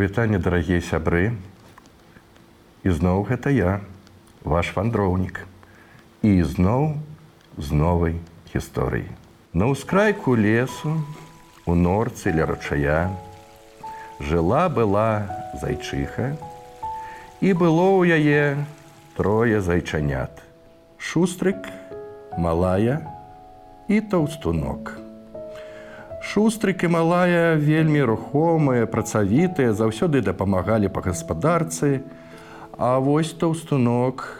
прывітанне 0.00 0.38
дарагія 0.40 0.80
сябры. 0.80 1.36
Ізноў 2.88 3.28
гэта 3.28 3.52
я 3.52 3.84
ваш 4.48 4.72
вандроўнік. 4.72 5.44
І 6.24 6.40
ізноў 6.40 6.96
з 7.60 7.68
новай 7.76 8.16
гісторыі. 8.48 9.12
На 9.52 9.68
ўскрайку 9.68 10.32
лесу 10.40 10.94
у 11.68 11.76
норцы 11.76 12.32
ля 12.32 12.48
ручая 12.48 13.12
жыла 14.24 14.72
была 14.72 15.28
зайчыха 15.60 16.32
і 17.44 17.52
было 17.52 18.00
ў 18.00 18.16
яе 18.16 18.64
трое 19.20 19.60
зайчанят. 19.60 20.32
Шустрык 20.96 21.68
малая 22.40 23.04
і 23.92 24.00
таўстунок 24.00 24.96
шустрык 26.30 26.84
і 26.86 26.88
малая 26.94 27.58
вельмі 27.58 28.06
рухомыя 28.06 28.86
працавітыя 28.86 29.74
заўсёды 29.74 30.22
дапамагалі 30.22 30.86
па 30.86 31.02
гаспадарцы. 31.02 32.06
А 32.78 33.02
вось 33.02 33.34
таўстунок 33.34 34.38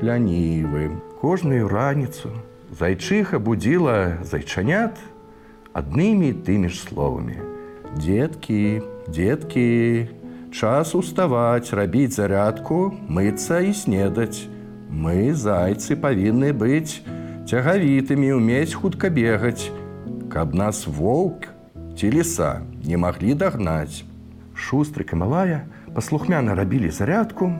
лянівы. 0.00 0.96
Кожную 1.20 1.68
раніцу 1.68 2.32
зайчыха 2.72 3.36
будзіла 3.36 4.24
зайчанят 4.24 4.96
аднымі 5.76 6.32
тымі 6.40 6.72
ж 6.72 6.80
словамі. 6.80 7.36
Деткі 8.00 8.80
деткі 9.04 10.08
час 10.56 10.96
уставаць 10.96 11.76
рабіць 11.76 12.16
зарядку 12.16 12.96
мыцца 13.12 13.60
і 13.60 13.76
снедаць. 13.76 14.48
Мы 14.88 15.36
зайцы 15.36 16.00
павінны 16.00 16.56
быць 16.56 17.04
цягавітымі 17.44 18.32
умець 18.40 18.72
хутка 18.72 19.12
бегаць 19.12 19.68
каб 20.32 20.54
нас 20.54 20.86
воўк 20.86 21.48
ці 21.96 22.10
ліса 22.10 22.60
не 22.84 22.96
маглі 22.96 23.34
дагнаць. 23.34 24.04
Шустрык 24.56 25.12
і 25.12 25.20
малая 25.20 25.60
паслухмяна 25.94 26.54
рабілі 26.54 26.90
зарядку, 26.90 27.52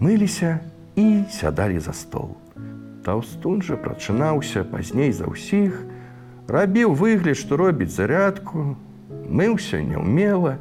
мыліся 0.00 0.60
і 0.96 1.24
сядалі 1.32 1.80
за 1.80 1.92
стол. 1.92 2.36
Таўстун 3.04 3.62
жа 3.62 3.76
прачынаўся 3.80 4.64
пазней 4.64 5.12
за 5.12 5.28
ўсіх, 5.28 5.76
рабіў 6.48 6.92
выгляд, 6.92 7.36
што 7.36 7.56
робіць 7.60 7.92
зарядку, 7.92 8.76
мыўся 9.28 9.80
няўмела, 9.80 10.58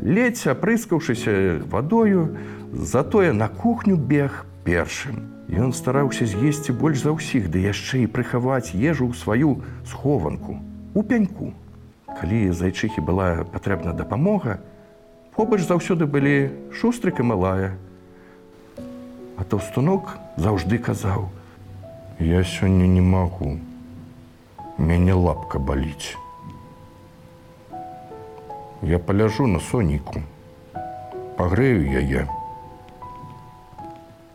ледзь 0.00 0.48
апрыскаўшыся 0.48 1.60
вадою, 1.68 2.36
затое 2.72 3.32
на 3.32 3.48
кухню 3.48 3.96
бег 3.96 4.44
першым. 4.64 5.28
Ён 5.52 5.72
стараўся 5.76 6.24
з'есці 6.24 6.72
больш 6.72 7.04
за 7.04 7.12
ўсіх, 7.12 7.52
ды 7.52 7.60
яшчэ 7.60 8.08
і 8.08 8.12
прыхаваць 8.12 8.72
ежу 8.72 9.12
ў 9.12 9.12
сваю 9.12 9.60
схованку 9.84 10.56
у 10.96 11.02
пяньку. 11.04 11.52
Калі 12.08 12.56
зайчыхі 12.56 13.04
была 13.04 13.44
патрэбна 13.52 13.92
дапамога, 13.92 14.64
побач 15.36 15.60
заўсёды 15.68 16.08
былі 16.08 16.48
шустрык 16.72 17.20
і 17.20 17.28
малая. 17.28 17.70
А 19.36 19.44
таўстунок 19.44 20.16
заўжды 20.40 20.80
казаў: 20.80 21.28
«Я 22.18 22.44
сёння 22.44 22.88
не 22.88 23.04
магу. 23.04 23.60
Мяне 24.78 25.12
лапка 25.12 25.58
баліць. 25.58 26.16
Я 28.82 28.98
паляжу 28.98 29.46
на 29.46 29.60
соніку, 29.60 30.24
пагрэю 31.36 31.84
яе. 32.00 32.24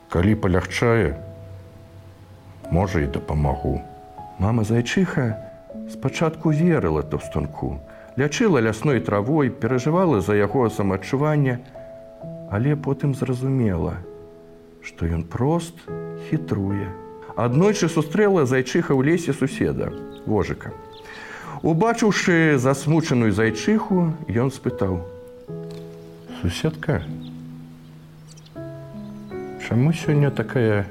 Калі 0.08 0.34
палягчае, 0.40 1.20
можа 2.72 3.00
і 3.04 3.12
дапамагу. 3.12 3.80
Мама 4.40 4.64
зайчыха 4.64 5.36
спачатку 5.92 6.48
верыла 6.48 7.02
таўстунку, 7.02 7.76
лячыла 8.16 8.64
лясной 8.64 9.00
травой, 9.04 9.50
перажывала 9.50 10.20
за 10.24 10.32
яго 10.32 10.70
самаадчуванне, 10.72 11.60
але 12.50 12.72
потым 12.72 13.12
зразумела, 13.14 14.00
што 14.80 15.04
ён 15.04 15.28
прост 15.28 15.76
хітруе. 16.30 16.88
Аднойчы 17.36 17.92
сустрэла 17.92 18.48
зайчыха 18.48 18.96
ў 18.96 19.12
лесе 19.12 19.36
суседа 19.36 19.92
вожыка. 20.24 20.72
Убачыўшы 21.60 22.56
засмучаную 22.56 23.36
зайчыху, 23.36 24.16
ён 24.32 24.48
спытаў: 24.48 25.04
«Суседка, 26.40 27.02
Чаму 29.68 29.92
сёння 29.92 30.30
такая 30.30 30.86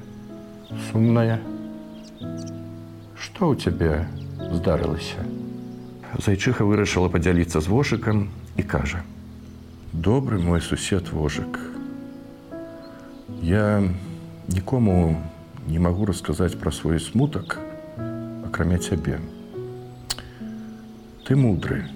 сумная? 0.69 1.39
Што 3.17 3.49
ў 3.49 3.57
цябе 3.57 4.05
здарылася? 4.53 5.25
Зайчыха 6.21 6.61
вырашыла 6.61 7.09
падзяліцца 7.09 7.57
з 7.57 7.73
вожыкам 7.73 8.29
і 8.53 8.61
кажа: 8.61 9.01
«Добры 10.09 10.37
мой 10.37 10.61
сусед 10.61 11.09
вожык. 11.09 11.57
Я 13.41 13.81
нікому 14.45 15.25
не 15.65 15.81
магу 15.81 16.05
расказаць 16.05 16.53
пра 16.61 16.69
свой 16.69 17.01
смутак, 17.01 17.57
акрамя 18.45 18.77
цябе. 18.77 19.17
Ты 21.25 21.33
мудры, 21.33 21.89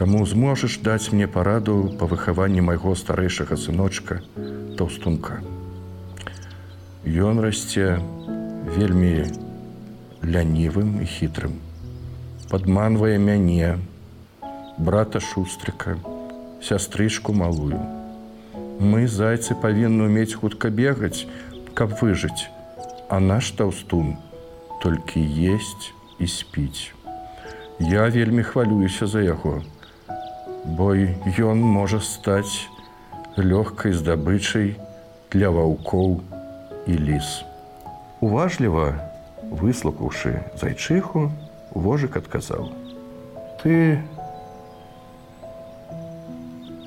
Таму 0.00 0.24
зможаш 0.24 0.80
даць 0.80 1.12
мне 1.12 1.28
параду 1.28 1.92
па 2.00 2.08
выхаванні 2.08 2.64
майго 2.64 2.96
старэйшага 2.96 3.60
сыночка 3.60 4.22
таўстунка. 4.80 5.44
Ён 7.02 7.40
расце 7.42 7.98
вельмі 8.78 9.26
лянівым 10.22 11.02
і 11.02 11.06
хітрым. 11.06 11.58
Падманвае 12.46 13.18
мяне, 13.18 13.78
брата 14.78 15.18
шустрыка, 15.18 15.98
сястрычку 16.62 17.34
малую. 17.34 17.82
Мы 18.78 19.10
зайцы 19.10 19.58
павінны 19.58 20.06
умець 20.06 20.38
хутка 20.38 20.70
бегаць, 20.70 21.26
каб 21.74 21.98
выжыць, 21.98 22.46
А 23.10 23.18
наш 23.20 23.50
таўстун 23.50 24.16
толькі 24.80 25.20
есть 25.20 25.92
і 26.18 26.26
спіць. 26.26 26.94
Я 27.78 28.08
вельмі 28.08 28.42
хвалююся 28.42 29.06
за 29.06 29.20
яго, 29.20 29.60
бо 30.64 30.94
ён 30.94 31.60
можа 31.60 31.98
стаць 32.00 32.70
лёгкай 33.36 33.92
здабычай 33.92 34.78
для 35.34 35.50
ваўкоў 35.50 36.22
і 36.86 36.98
ліс. 36.98 37.44
Уважліва 38.20 38.94
выслухаўшы 39.50 40.46
зайчыху, 40.58 41.30
вожык 41.74 42.16
адказаў: 42.16 42.70
«Ты 43.62 44.02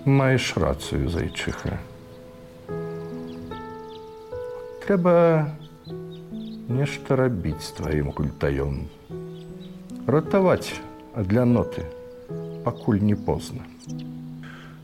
маеш 0.06 0.54
рацыю 0.58 1.10
зайчыха. 1.10 1.80
Трэба 4.86 5.50
нешта 6.70 7.16
рабіць 7.16 7.66
з 7.66 7.72
тваім 7.80 8.12
культаём. 8.14 8.86
Ратаваць 10.06 10.78
для 11.16 11.46
ноты, 11.46 11.90
пакуль 12.64 13.02
не 13.02 13.16
позна. 13.16 13.66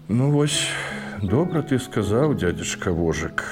Ну 0.08 0.32
вось, 0.32 0.74
добра 1.22 1.62
ты 1.62 1.78
сказаў, 1.78 2.34
дядзечка 2.34 2.92
вожык, 2.92 3.46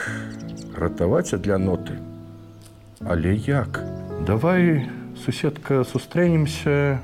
ратаваць 0.80 1.36
для 1.36 1.58
ноты. 1.58 2.00
Але 3.06 3.36
як? 3.36 3.84
Давай, 4.28 4.90
суседка, 5.16 5.84
сустрэнемся 5.84 7.00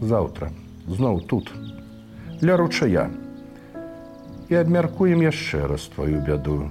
заўтра, 0.00 0.50
зноў 0.86 1.22
тут, 1.26 1.52
ля 2.42 2.56
ручая. 2.56 3.10
І 4.48 4.54
абмяркуем 4.54 5.22
яшчэ 5.26 5.66
раз 5.66 5.88
тваю 5.90 6.22
бяду. 6.22 6.70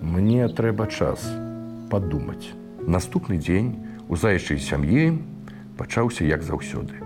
Мне 0.00 0.48
трэба 0.48 0.86
час 0.88 1.26
падумаць. 1.90 2.48
Наступны 2.80 3.36
дзень 3.36 3.84
у 4.08 4.16
заячай 4.16 4.56
сям'і 4.56 5.18
пачаўся 5.76 6.24
як 6.24 6.42
заўсёды. 6.42 7.04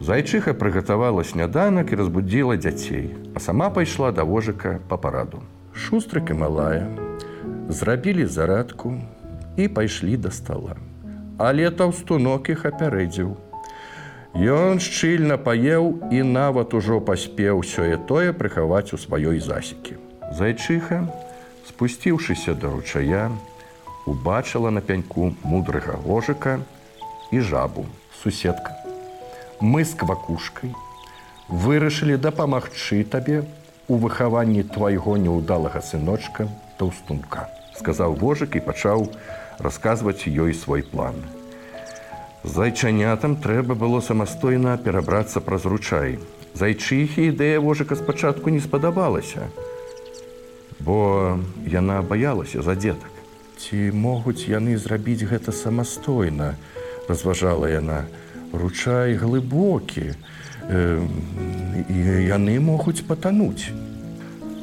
Зайчыха 0.00 0.52
прыгатавала 0.54 1.24
сняданак 1.24 1.92
і 1.92 1.96
разбудзіла 1.96 2.56
дзяцей, 2.60 3.16
а 3.34 3.40
сама 3.40 3.70
пайшла 3.70 4.12
да 4.12 4.22
вожыка 4.22 4.78
па 4.88 4.96
параду. 4.96 5.40
Шустрык 5.78 6.30
і 6.30 6.34
малая 6.34 6.86
зрабілі 7.68 8.26
зарадку 8.26 8.94
і 9.56 9.68
пайшлі 9.68 10.16
да 10.16 10.30
стола. 10.30 10.74
Але 11.38 11.70
таўстунок 11.70 12.48
іх 12.50 12.64
апярэдзіў. 12.66 13.36
Ён 14.34 14.82
шчыльна 14.82 15.38
паеў 15.38 16.10
і 16.10 16.22
нават 16.26 16.74
ужо 16.74 16.98
паспеў 17.00 17.62
сёе 17.62 17.94
тое 18.10 18.32
прыхаваць 18.32 18.90
у 18.92 18.98
сваёй 18.98 19.38
засекі. 19.38 19.94
Зайчыха, 20.34 21.06
спусціўшыся 21.68 22.58
да 22.58 22.74
ручая, 22.74 23.30
убачыла 24.06 24.74
на 24.74 24.82
пяньку 24.82 25.30
мудрага 25.44 25.94
гожыка 26.02 26.58
і 27.30 27.40
жабу, 27.40 27.86
суседка. 28.22 28.74
Мы 29.60 29.84
з 29.84 29.94
квакушкай 29.94 30.74
вырашылі 31.48 32.18
дапамагчы 32.18 33.04
табе 33.04 33.44
у 33.88 33.96
выхаванні 33.96 34.62
твайго 34.62 35.16
неўдалага 35.16 35.80
сыночка 35.80 36.48
таўстунка 36.76 37.48
сказаў 37.78 38.18
вожык 38.20 38.58
і 38.58 38.64
пачаў 38.66 39.06
расказваць 39.58 40.26
ёй 40.26 40.54
свой 40.54 40.82
план. 40.82 41.22
Зайчанятам 42.44 43.36
трэба 43.44 43.74
было 43.74 44.00
самастойна 44.00 44.76
перабрацца 44.78 45.40
праз 45.40 45.66
ручай. 45.66 46.18
Зайчыхі 46.58 47.30
ідэя 47.30 47.62
вожыка 47.62 47.94
спачатку 47.98 48.50
не 48.50 48.60
спадабалася, 48.60 49.48
бо 50.80 51.38
яна 51.66 52.02
баялася 52.02 52.62
за 52.62 52.74
дзетак. 52.74 53.14
Ці 53.58 53.90
могуць 53.94 54.46
яны 54.46 54.78
зрабіць 54.78 55.26
гэта 55.26 55.52
самастойна, 55.52 56.54
разважала 57.10 57.70
яна, 57.70 58.06
ручай 58.54 59.18
глыбокі, 59.18 60.14
і 60.14 60.16
яны 60.68 62.60
могуць 62.60 63.04
патануць. 63.06 63.72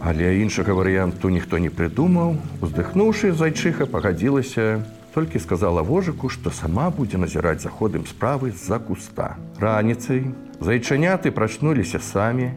Але 0.06 0.38
іншага 0.38 0.74
варыянту 0.78 1.34
ніхто 1.34 1.58
не 1.58 1.70
прыдумаў, 1.74 2.38
уздыхнуўшы 2.62 3.34
зайчыха 3.34 3.90
пагадзілася, 3.90 4.86
толькі 5.16 5.40
сказала 5.40 5.82
вожыку, 5.82 6.30
што 6.30 6.52
сама 6.52 6.92
будзе 6.92 7.18
назіраць 7.18 7.64
за 7.64 7.70
ходам 7.70 8.06
справы 8.06 8.52
з-за 8.52 8.78
куста. 8.80 9.38
Раніцай 9.58 10.30
зайчаняты 10.60 11.32
прачнуліся 11.32 12.00
самі 12.00 12.52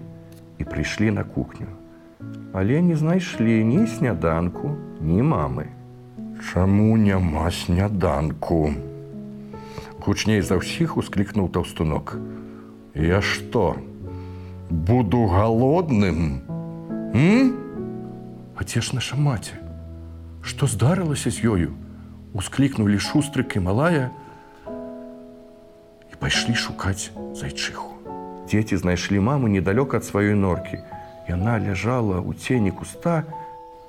і 0.58 0.64
прыйшлі 0.64 1.10
на 1.10 1.24
кухню. 1.24 1.72
Але 2.52 2.82
не 2.82 2.96
знайшлі 2.96 3.64
ні 3.64 3.86
сняданку, 3.86 4.76
ні 5.00 5.22
мамы. 5.22 5.72
Чаму 6.52 6.96
няма 6.96 7.50
сняданку? 7.50 8.74
Гучней 10.04 10.42
за 10.42 10.60
ўсіх 10.60 10.98
усклікнуў 11.00 11.48
таўстунок. 11.48 12.18
Я 12.98 13.22
што? 13.22 13.76
Буду 14.70 15.26
галодным? 15.26 16.42
М? 17.14 17.54
А 18.58 18.64
дзе 18.64 18.82
ж 18.82 18.90
наша 18.98 19.14
маці? 19.14 19.54
Што 20.42 20.66
здарылася 20.66 21.30
з 21.30 21.38
ёю? 21.46 21.70
Усклікнулі 22.34 22.98
шустрык 22.98 23.54
і 23.54 23.62
малая 23.62 24.10
і 26.10 26.14
пайшлі 26.18 26.58
шукаць 26.58 27.14
зайчыху. 27.38 27.94
Дзеці 28.50 28.82
знайшлі 28.82 29.22
маму 29.22 29.46
недалёка 29.46 30.02
ад 30.02 30.04
сваёй 30.04 30.34
норкі. 30.34 30.82
Яна 31.30 31.62
ляжала 31.62 32.18
ў 32.18 32.34
цені 32.34 32.74
куста. 32.74 33.22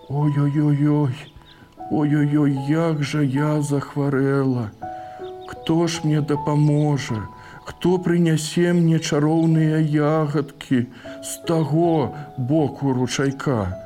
Ой-ой-ой-ой, 0.06 1.18
Ой-ой-ой, 1.90 2.54
як 2.70 3.02
жа 3.02 3.26
я 3.26 3.58
захварэла. 3.66 4.70
Хто 5.50 5.88
ж 5.88 6.06
мне 6.06 6.22
дапаможа? 6.22 7.26
Хто 7.70 8.00
прынясе 8.02 8.72
мне 8.74 8.98
чароўныя 8.98 9.78
ягадкі 9.78 10.78
з 11.22 11.32
таго 11.46 12.18
боку 12.36 12.94
ручайка? 12.98 13.78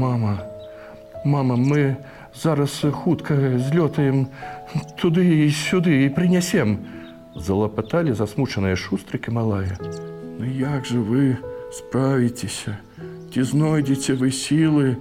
Мама, 0.00 0.40
мама, 1.24 1.56
мы 1.60 2.00
зараз 2.32 2.80
хутка 2.80 3.36
злётаем 3.60 4.32
туды 4.96 5.44
і 5.44 5.52
сюды 5.52 6.08
і 6.08 6.08
прынясем. 6.16 6.80
Залапаталі 7.36 8.16
засмучаныя 8.16 8.72
шустрыкі 8.72 9.36
малая. 9.36 9.76
Ну 10.40 10.48
як 10.48 10.88
жа 10.88 11.04
вы 11.04 11.36
справіцеся? 11.76 12.80
Ці 13.34 13.44
знойдзеце 13.44 14.16
вы 14.16 14.32
сілы 14.32 14.96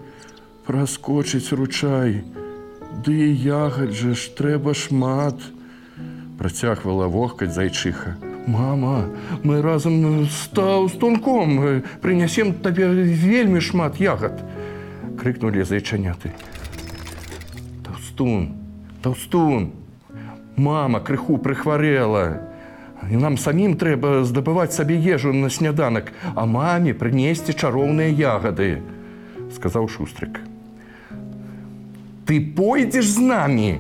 праскочыць 0.68 1.56
ручай? 1.56 2.27
Ды 3.00 3.15
і 3.15 3.31
ягад 3.48 3.95
жа 3.95 4.12
ж 4.12 4.36
трэба 4.36 4.75
шмат. 4.75 5.39
Працягвала 6.39 7.07
вохкаць 7.07 7.51
зайчыха. 7.53 8.15
Мама, 8.47 9.12
мы 9.44 9.62
разам 9.62 10.25
з 10.25 10.47
таўстунком 10.56 11.83
прынясем 12.01 12.53
табе 12.53 12.88
вельмі 12.88 13.59
шмат 13.59 14.00
ягад. 14.00 14.41
крыкнулі 15.19 15.68
зайчаняты. 15.68 16.31
Таўстун, 17.83 18.56
Таўстун, 19.03 19.71
Мама 20.59 21.00
крыху 21.00 21.38
прыхварэла. 21.39 22.44
І 23.07 23.15
нам 23.15 23.38
самім 23.39 23.80
трэба 23.80 24.27
здабываць 24.27 24.75
сабе 24.75 25.00
ежу 25.00 25.31
на 25.31 25.47
сняданак, 25.47 26.12
а 26.36 26.44
маме 26.44 26.91
прынесці 26.91 27.56
чароўныя 27.56 28.12
ягады, 28.12 28.83
сказаў 29.56 29.88
шустрык. 29.88 30.44
Ты 32.27 32.44
пойдзеш 32.44 33.07
з 33.07 33.24
намі. 33.24 33.71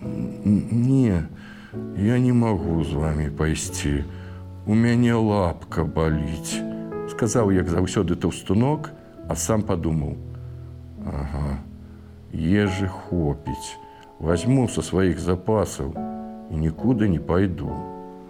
Не, 0.00 1.28
я 1.96 2.18
не 2.18 2.32
магу 2.32 2.84
з 2.84 2.92
вами 2.92 3.30
пайсці. 3.30 4.04
У 4.66 4.74
мяне 4.74 5.14
лапка 5.14 5.84
баліць, 5.84 6.58
сказаў, 7.10 7.52
як 7.54 7.68
заўсёды 7.70 8.16
таўстунок, 8.16 8.90
а 9.28 9.36
сам 9.36 9.62
падумаў: 9.62 10.16
«Ага, 11.06 11.58
ежы 12.34 12.88
хопіць, 12.88 13.78
возьму 14.18 14.68
са 14.68 14.82
сваіх 14.82 15.18
запасаў 15.22 15.94
і 16.50 16.54
нікуды 16.58 17.08
не 17.08 17.18
пайду. 17.18 17.70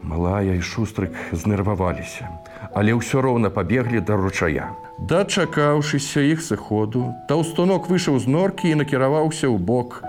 Малая 0.03 0.55
і 0.55 0.63
шустрык 0.63 1.17
знерваваліся, 1.33 2.29
але 2.75 2.95
ўсё 2.95 3.25
роўна 3.25 3.51
пабеглі 3.51 4.01
да 4.01 4.15
ручая. 4.15 4.71
Дачакаўшыся 5.11 6.23
іх 6.23 6.45
сыходу, 6.47 7.11
таўстунок 7.29 7.91
выйшаў 7.91 8.21
з 8.23 8.31
норкі 8.31 8.71
і 8.71 8.79
накіраваўся 8.85 9.51
ў 9.51 9.59
бок 9.59 10.05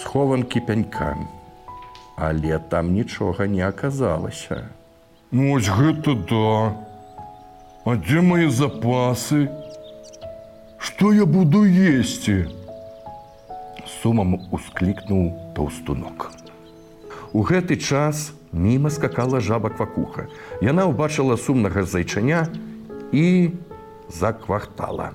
схованкі 0.00 0.64
пянькамі. 0.64 1.28
Але 2.16 2.58
там 2.58 2.92
нічога 2.92 3.46
не 3.46 3.62
аказалася. 3.66 4.68
Ну, 5.30 5.54
ось 5.54 5.68
гэта 5.68 6.14
да. 6.14 6.78
А 7.84 7.96
дзе 7.98 8.22
мае 8.22 8.48
запасы? 8.48 9.50
Што 10.78 11.12
я 11.12 11.26
буду 11.26 11.64
есці? 11.66 12.46
Сумам 14.00 14.38
усклікнуў 14.52 15.32
таўстунок. 15.56 16.30
У 17.34 17.42
гэты 17.42 17.76
час 17.76 18.30
міма 18.52 18.90
скакала 18.94 19.40
жаба 19.40 19.74
квакуха. 19.74 20.30
Яна 20.62 20.86
ўбачыла 20.86 21.34
сумнага 21.34 21.82
зайчаня 21.82 22.46
і 23.10 23.50
заквахтала. 24.06 25.10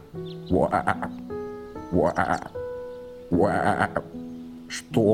Што 4.68 5.06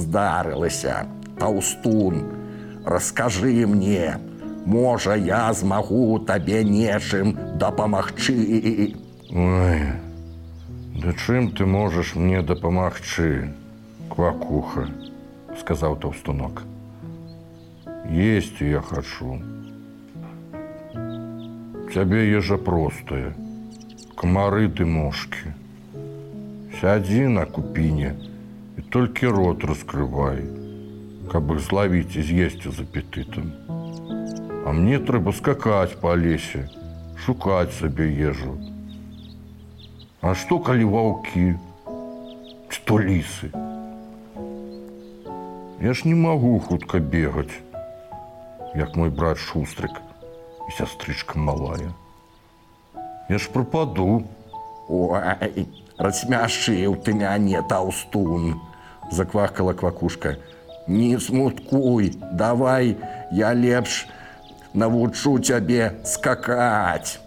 здарылася, 0.00 1.04
Таўстун, 1.38 2.24
Раскажы 2.84 3.66
мне, 3.66 4.16
Можа, 4.66 5.14
я 5.14 5.52
змагу 5.52 6.18
табе 6.18 6.64
нечым 6.64 7.36
дапамагчы. 7.58 8.94
Да 9.30 11.12
чым 11.24 11.50
ты 11.56 11.64
можаш 11.64 12.14
мне 12.14 12.42
дапамагчы, 12.42 13.52
квакуха, 14.12 14.86
сказаў 15.60 15.96
таўстунок. 15.96 16.62
Есці 18.04 18.68
я 18.68 18.80
хачу. 18.84 19.40
Цябе 21.94 22.28
ежа 22.28 22.58
простая, 22.58 23.32
камары 24.14 24.68
ты 24.68 24.84
мошкі. 24.84 25.56
Сядзі 26.80 27.28
на 27.32 27.46
купіне 27.46 28.14
і 28.14 28.29
толькі 28.90 29.30
рот 29.30 29.62
раскрывай, 29.62 30.42
каб 31.30 31.52
іх 31.54 31.62
злавіць 31.62 32.18
і 32.18 32.22
з'есці 32.26 32.74
з 32.74 32.82
апетытам. 32.82 33.52
А 34.66 34.74
мне 34.74 34.98
трэба 34.98 35.30
скакаць 35.32 35.94
па 36.02 36.14
лесе, 36.18 36.66
шукаць 37.24 37.70
сабе 37.78 38.10
ежу. 38.30 38.56
А 40.20 40.34
што 40.34 40.58
калі 40.58 40.90
ваўкі, 40.90 41.44
што 42.68 42.98
лісы? 42.98 43.50
Я 45.80 45.94
ж 45.94 46.10
не 46.10 46.16
магу 46.18 46.58
хутка 46.58 46.98
бегаць, 46.98 47.62
як 48.74 48.98
мой 48.98 49.14
брат 49.14 49.38
шустрык 49.38 50.02
і 50.66 50.74
сястрычка 50.76 51.38
малая. 51.38 51.94
Я 53.30 53.38
ж 53.38 53.46
прападу, 53.54 54.26
Ой, 54.90 55.22
рассмяшыў 55.96 56.98
ты 57.06 57.14
мяне 57.14 57.62
таўстун, 57.70 58.58
заквакала 59.10 59.72
квакушка. 59.72 60.36
Не 60.86 61.18
смуткуй, 61.18 62.16
давай 62.32 62.96
я 63.32 63.54
лепш 63.54 64.06
навучу 64.74 65.38
цябе 65.38 66.00
скакаць. 66.04 67.20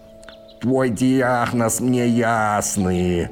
Твой 0.62 0.90
дыягназ 0.90 1.80
мне 1.80 2.08
ясны. 2.08 3.30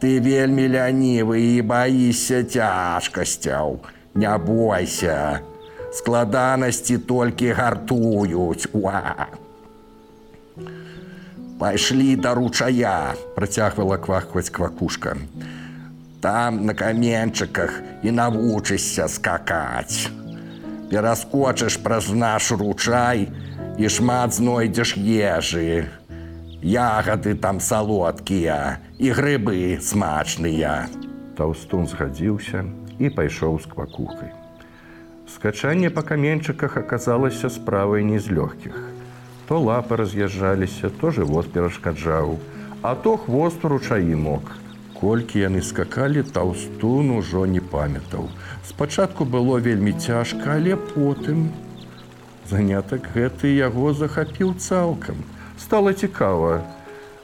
Ты 0.00 0.20
вельмі 0.20 0.64
лянівы 0.68 1.40
і 1.56 1.62
баішся 1.62 2.44
цяжкасцяў. 2.44 3.80
Не 4.14 4.32
бойся. 4.38 5.40
Складанасці 5.92 6.98
толькі 6.98 7.52
гартуюць. 7.52 8.68
Уа! 8.72 9.28
Пайшлі 11.60 12.16
да 12.16 12.32
ручая, 12.34 13.12
працягвала 13.36 13.98
квахваць 14.00 14.48
квакушка. 14.48 15.16
Там 16.20 16.66
на 16.66 16.74
каменчыках 16.76 17.80
і 18.04 18.12
навучышся 18.12 19.08
скакаць. 19.08 20.12
Пераскочыш 20.90 21.78
праз 21.80 22.10
наш 22.12 22.50
ручай 22.52 23.30
і 23.80 23.88
шмат 23.88 24.36
знойдзеш 24.36 24.98
ежы. 25.00 25.88
Ягады 26.60 27.32
там 27.40 27.60
салодкія 27.64 28.84
і 29.00 29.16
грыбы 29.16 29.80
смачныя. 29.80 30.92
Таўстун 31.40 31.88
згадзіўся 31.88 32.68
і 33.00 33.08
пайшоў 33.08 33.56
з 33.64 33.72
квакухай. 33.72 34.36
Скачанне 35.24 35.88
па 35.88 36.04
каменчыках 36.04 36.76
аказалася 36.76 37.48
справай 37.48 38.04
не 38.04 38.20
з 38.20 38.36
лёгкіх. 38.36 38.76
То 39.48 39.56
лапы 39.56 39.96
раз'язджаліся, 39.96 40.90
то 41.00 41.10
жывот 41.10 41.48
перашкаджаў, 41.54 42.36
а 42.82 42.94
то 42.94 43.16
хвост 43.16 43.64
ручаі 43.64 44.14
мог. 44.14 44.44
Колькі 45.00 45.40
яны 45.40 45.62
скакалі, 45.64 46.22
таўстун 46.36 47.10
ужо 47.16 47.46
не 47.48 47.60
памятаў. 47.60 48.28
Спачатку 48.68 49.24
было 49.24 49.56
вельмі 49.56 49.92
цяжка, 49.96 50.60
але 50.60 50.76
потым 50.76 51.48
занятак 52.50 53.08
гэты 53.14 53.54
яго 53.56 53.94
захапіў 53.94 54.52
цалкам. 54.60 55.24
Стала 55.56 55.94
цікава. 55.94 56.60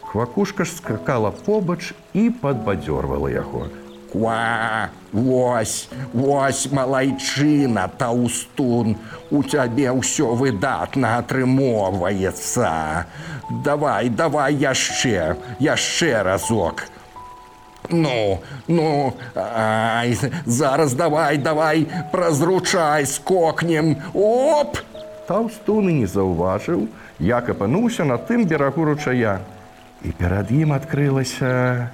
Квакушка 0.08 0.64
ж 0.64 0.72
скакала 0.72 1.30
побач 1.30 1.92
і 2.14 2.30
падбадзёрвала 2.40 3.28
яго. 3.28 3.68
Ква, 4.12 4.88
вось, 5.12 5.88
вось 6.14 6.72
малайчына, 6.72 7.90
таўстун, 8.00 8.96
у 9.30 9.42
цябе 9.44 9.92
ўсё 9.92 10.32
выдатна 10.32 11.18
атрымоўваецца. 11.20 13.04
Давай, 13.68 14.08
давай 14.08 14.54
яшчэ, 14.56 15.36
яшчэ 15.60 16.22
разок. 16.22 16.86
Ну, 17.90 18.38
ну, 18.68 19.12
ай, 19.34 20.18
зараз 20.46 20.94
давай, 20.94 21.38
давай, 21.38 21.86
празручай, 22.12 23.06
скокнем. 23.06 23.96
Оп! 24.14 24.78
Таўстун 25.26 25.90
і 25.90 25.94
не 26.02 26.06
заўважыў, 26.06 26.86
як 27.18 27.50
апынуўся 27.50 28.04
на 28.06 28.18
тым 28.18 28.46
берагу 28.46 28.84
ручая. 28.86 29.40
І 30.04 30.12
перад 30.14 30.52
ім 30.54 30.72
адкрылася 30.76 31.90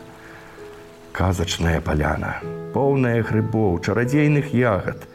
казачная 1.12 1.80
паляна, 1.80 2.40
поўная 2.74 3.22
грыбоў, 3.24 3.80
чарадзейных 3.80 4.52
ягад. 4.52 5.08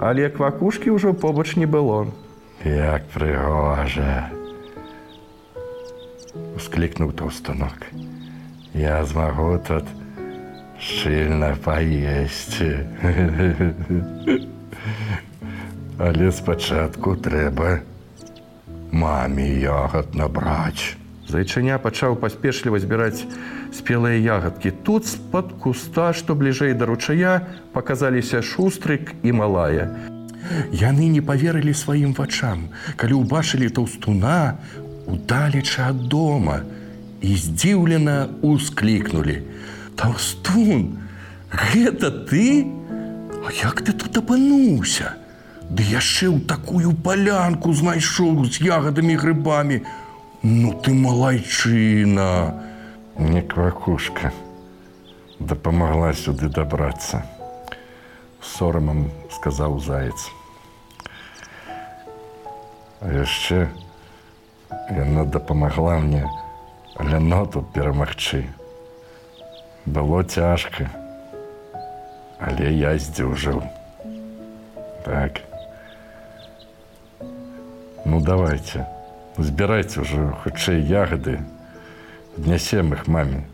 Але 0.00 0.28
квакушкі 0.28 0.92
ўжо 0.92 1.14
побач 1.14 1.56
не 1.56 1.64
было. 1.64 2.12
Як 2.64 3.08
прыгожа! 3.16 4.28
Усклікнуў 6.56 7.12
таўстанок. 7.12 7.88
Я 8.74 9.04
змагу 9.04 9.56
тут 9.66 9.84
шчыльна 10.80 11.54
паесці. 11.64 12.86
Але 15.98 16.32
спачатку 16.32 17.14
трэба 17.16 17.80
маме 18.90 19.46
ягад 19.62 20.14
набраць. 20.14 20.98
Зайчыня 21.28 21.78
пачаў 21.78 22.18
паспешліва 22.20 22.78
збіраць 22.78 23.24
спелыя 23.72 24.18
ягадкі. 24.18 24.70
Тут 24.86 25.06
з-пад 25.06 25.54
куста, 25.62 26.12
што 26.12 26.34
бліжэй 26.34 26.74
да 26.74 26.86
ручая, 26.86 27.46
паказаліся 27.72 28.42
шустрык 28.42 29.14
і 29.22 29.32
малая. 29.32 29.88
Яны 30.70 31.08
не 31.08 31.22
паверылі 31.24 31.72
сваім 31.72 32.12
вачам, 32.12 32.68
калі 33.00 33.24
ўбачылі 33.24 33.72
таўстуна 33.72 34.60
удалеча 35.08 35.88
ад 35.90 36.06
дома 36.12 36.60
і 37.24 37.32
здзіўлена 37.36 38.28
усклікнулі: 38.42 39.40
«Таўстун, 39.96 40.98
гэта 41.50 42.10
ты? 42.30 42.66
А 43.44 43.52
як 43.52 43.82
ты 43.82 43.92
тут 43.92 44.16
апынуўся? 44.16 45.14
Ды 45.70 45.82
яшчэ 45.82 46.28
ў 46.28 46.44
такую 46.44 46.92
палянку 46.92 47.72
знайшоў 47.72 48.44
з 48.46 48.60
ягадамі 48.60 49.16
грыбамі. 49.16 49.82
Ну 50.42 50.72
ты 50.84 50.92
малайчына! 50.92 52.60
Не 53.18 53.42
квакушка 53.42 54.32
дапамагла 55.38 56.12
сюды 56.12 56.48
дабрацца. 56.48 57.22
Сорамам 58.42 59.10
сказаў 59.30 59.78
заяц. 59.80 60.30
А 63.00 63.12
яшчэ 63.12 63.68
яна 64.90 65.24
дапамагла 65.24 65.98
мне 66.00 66.24
ляноту 66.98 67.62
перамагчы. 67.74 68.44
Было 69.86 70.24
цяжка, 70.24 70.88
але 72.40 72.72
я 72.72 72.96
здзюжыў. 72.96 73.60
Так. 75.04 75.44
Ну 78.08 78.20
давайте, 78.24 78.88
збірайце 79.36 80.00
ўжо 80.00 80.32
хутчэй 80.40 80.80
ягады, 80.80 81.44
аднясем 82.40 82.96
іх 82.96 83.04
маме. 83.12 83.44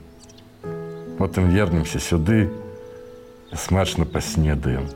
Потым 1.19 1.51
вернемся 1.51 1.99
сюды 1.99 2.47
смачна 3.51 4.07
паснедаем. 4.07 4.87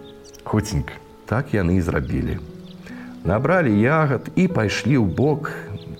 Хуценька. 0.46 0.94
Так 1.26 1.50
яны 1.50 1.76
і 1.76 1.82
зрабілі. 1.82 2.38
Набралі 3.24 3.74
ягад 3.74 4.30
і 4.38 4.46
пайшлі 4.46 5.02
ў 5.02 5.06
бок 5.10 5.50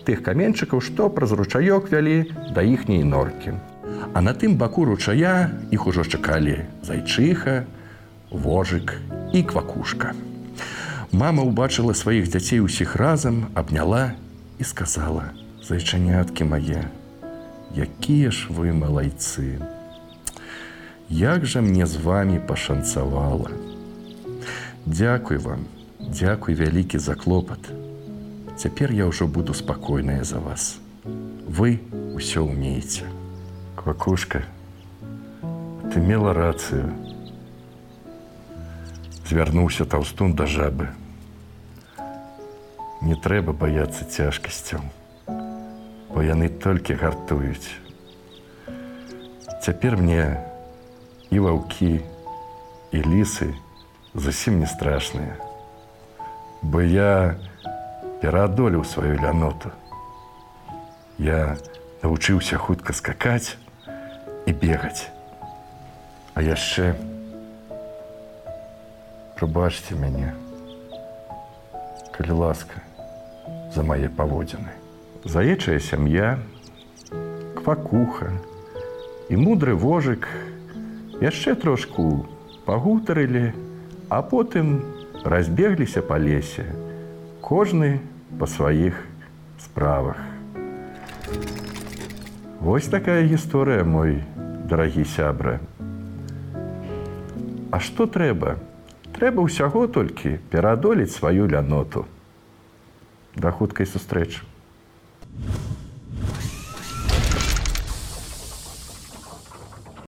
тых 0.07 0.23
каменьчыкаў, 0.23 0.79
што 0.79 1.11
праз 1.11 1.35
ручаёк 1.35 1.91
вялі 1.91 2.31
да 2.55 2.63
іхняй 2.63 3.03
норкі. 3.03 3.59
А 4.15 4.21
на 4.23 4.31
тым 4.31 4.55
баку 4.55 4.85
ручая 4.87 5.51
іх 5.75 5.87
ужо 5.91 6.05
чакалі 6.07 6.63
зайчыха, 6.87 7.67
вожык 8.31 8.95
і 9.35 9.43
квакушка. 9.43 10.15
Мама 11.11 11.43
ўбачыла 11.43 11.99
сваіх 11.99 12.31
дзяцей 12.31 12.63
усіх 12.63 12.95
разам, 12.95 13.51
абняла 13.59 14.15
і 14.59 14.65
сказала: 14.65 15.35
«Зайчаняткі 15.67 16.47
мае, 16.47 16.87
якія 17.75 18.31
ж 18.31 18.55
вы 18.55 18.71
малайцы. 18.71 19.59
Як 21.11 21.47
жа 21.47 21.59
мне 21.59 21.87
з 21.87 21.99
вами 21.99 22.39
пашанцавала. 22.39 23.51
Дзякуй 24.87 25.43
вам, 25.43 25.67
дзякуй 25.99 26.55
вялікі 26.55 27.03
за 27.03 27.19
клопат. 27.19 27.67
Цяпер 28.55 28.95
я 28.95 29.11
ўжо 29.11 29.27
буду 29.27 29.59
спакойная 29.59 30.23
за 30.23 30.39
вас. 30.39 30.79
Вы 31.51 31.83
ўсё 32.15 32.47
ўмееце. 32.47 33.24
Квакушка, 33.85 34.45
ты 35.93 36.01
мела 36.01 36.33
рацыю. 36.33 36.89
Звярнуўся 39.29 39.85
таўстун 39.85 40.33
да 40.33 40.47
жабы. 40.49 40.87
Не 43.05 43.13
трэба 43.13 43.53
баяцца 43.53 44.07
цяжкасцяў, 44.09 44.81
бо 45.29 46.25
яны 46.25 46.49
толькі 46.49 46.97
гартуюць. 46.97 47.77
Цяпер 49.61 49.99
мне 50.01 50.41
і 51.29 51.45
ваўкі 51.45 52.01
і 52.01 53.03
лісы 53.05 53.51
зусім 54.15 54.65
не 54.65 54.71
страшныя, 54.71 55.37
бо 56.63 56.81
я 56.81 57.37
пераадолеў 58.25 58.89
сваю 58.89 59.21
ляноту. 59.21 59.77
Я 61.21 61.59
навучыўся 62.01 62.57
хутка 62.57 62.97
скакаць 62.97 63.61
і 64.47 64.53
бегаць. 64.53 65.09
А 66.35 66.43
яшчэ 66.43 66.95
прабачце 69.39 69.97
мяне, 69.99 70.35
калі 72.15 72.39
ласка 72.45 72.83
за 73.75 73.83
мае 73.83 74.09
паводзіны. 74.09 74.71
Заечая 75.25 75.79
сям'я, 75.81 76.39
квакуха 77.59 78.31
і 79.31 79.41
мудры 79.41 79.75
вожык 79.75 80.29
яшчэ 81.23 81.55
трошку 81.57 82.27
пагутарылі, 82.67 83.53
а 84.09 84.21
потым 84.23 84.85
разбегліся 85.25 86.03
па 86.03 86.21
лесе, 86.21 86.69
кожны 87.41 88.01
па 88.39 88.47
сваіх 88.47 89.01
справах. 89.59 90.21
Вось 92.61 92.89
такая 92.89 93.25
гісторыя 93.25 93.85
мой 93.85 94.21
дарагі 94.65 95.05
сябра. 95.05 95.59
А 97.71 97.81
што 97.81 98.07
трэба? 98.07 98.57
Трэба 99.15 99.45
ўсяго 99.47 99.87
толькі 99.87 100.39
пераадолець 100.51 101.13
сваю 101.15 101.47
ляноту. 101.47 102.07
Да 103.37 103.51
хуткай 103.51 103.87
сустрэчы. 103.87 104.43